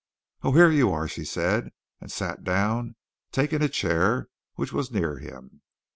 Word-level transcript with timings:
"Oh, 0.41 0.53
here 0.53 0.71
you 0.71 0.89
are!" 0.91 1.07
she 1.07 1.23
said, 1.23 1.69
and 1.99 2.11
sat 2.11 2.43
down, 2.43 2.95
taking 3.31 3.61
a 3.61 3.69
chair 3.69 4.29
which 4.55 4.73
was 4.73 4.91
near 4.91 5.19
him. 5.19 5.61